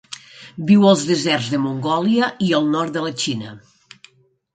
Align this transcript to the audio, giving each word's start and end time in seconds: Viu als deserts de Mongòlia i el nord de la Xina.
Viu 0.69 0.85
als 0.91 1.03
deserts 1.09 1.49
de 1.55 1.59
Mongòlia 1.65 2.29
i 2.47 2.47
el 2.61 2.65
nord 2.77 2.95
de 2.97 3.05
la 3.09 3.13
Xina. 3.25 3.53